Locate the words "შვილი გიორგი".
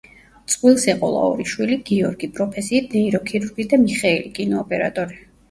1.51-2.31